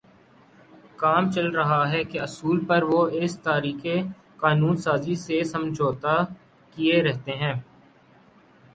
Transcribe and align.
کام 0.95 1.29
چل 1.31 1.47
رہا 1.49 1.81
ہے 1.91 2.03
کے 2.03 2.19
اصول 2.19 2.65
پر 2.65 2.83
وہ 2.83 3.01
اس 3.13 3.39
طریقِ 3.39 3.83
قانون 4.37 4.75
سازی 4.77 5.15
سے 5.15 5.43
سمجھوتاکیے 5.43 7.01
رہتے 7.03 7.31
ہیں 7.31 7.53